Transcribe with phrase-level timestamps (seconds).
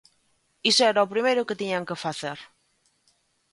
[0.69, 2.37] Iso era o primeiro que tiñan que facer.